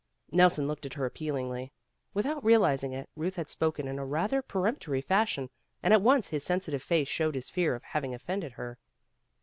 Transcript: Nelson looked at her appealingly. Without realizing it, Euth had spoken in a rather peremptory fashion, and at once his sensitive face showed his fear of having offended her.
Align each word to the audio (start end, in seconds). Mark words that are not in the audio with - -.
Nelson 0.31 0.67
looked 0.67 0.87
at 0.87 0.95
her 0.95 1.05
appealingly. 1.05 1.71
Without 2.11 2.43
realizing 2.43 2.91
it, 2.91 3.07
Euth 3.15 3.35
had 3.35 3.51
spoken 3.51 3.87
in 3.87 3.99
a 3.99 4.03
rather 4.03 4.41
peremptory 4.41 4.99
fashion, 4.99 5.51
and 5.83 5.93
at 5.93 6.01
once 6.01 6.29
his 6.29 6.43
sensitive 6.43 6.81
face 6.81 7.07
showed 7.07 7.35
his 7.35 7.51
fear 7.51 7.75
of 7.75 7.83
having 7.83 8.15
offended 8.15 8.53
her. 8.53 8.79